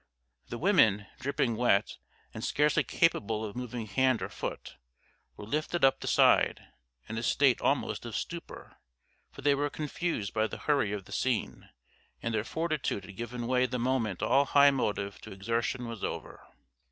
[0.49, 1.99] The women, dripping wet,
[2.33, 4.77] and scarcely capable of moving hand or foot,
[5.37, 6.65] were lifted up the side,
[7.07, 8.77] in a state almost of stupor;
[9.31, 11.69] for they were confused by the hurry of the scene,
[12.19, 16.47] and their fortitude had given way the moment all high motive to exertion was over.